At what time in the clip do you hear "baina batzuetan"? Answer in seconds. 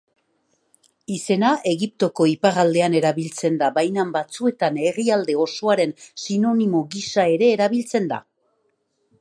3.77-4.81